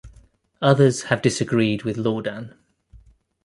[0.63, 2.55] Others have disagreed with Laudan.